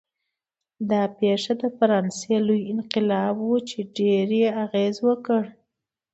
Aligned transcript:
دا 0.89 1.01
پېښه 1.19 1.53
د 1.61 1.63
فرانسې 1.77 2.35
لوی 2.47 2.61
انقلاب 2.73 3.35
و 3.41 3.51
چې 3.69 3.79
ډېر 3.97 4.27
یې 4.39 4.49
اغېز 4.63 4.95
وکړ. 5.07 5.41